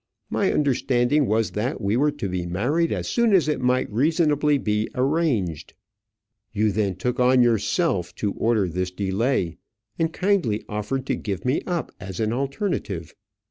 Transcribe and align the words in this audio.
My 0.31 0.51
understanding 0.51 1.27
was 1.27 1.51
that 1.51 1.79
we 1.79 1.95
were 1.95 2.09
to 2.09 2.27
be 2.27 2.47
married 2.47 2.91
as 2.91 3.07
soon 3.07 3.33
as 3.35 3.47
it 3.47 3.61
might 3.61 3.87
reasonably 3.91 4.57
be 4.57 4.89
arranged. 4.95 5.75
You 6.51 6.71
then 6.71 6.95
took 6.95 7.19
on 7.19 7.43
yourself 7.43 8.15
to 8.15 8.31
order 8.33 8.67
this 8.67 8.89
delay, 8.89 9.57
and 9.99 10.11
kindly 10.11 10.63
offered 10.67 11.05
to 11.05 11.15
give 11.15 11.45
me 11.45 11.61
up 11.67 11.91
as 11.99 12.19
an 12.19 12.33
alternative. 12.33 13.13